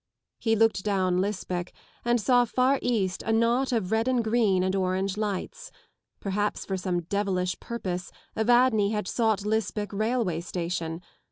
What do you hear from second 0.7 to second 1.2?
down